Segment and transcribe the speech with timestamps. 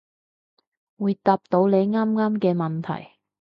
[0.97, 3.19] 會答到你啱啱嘅問題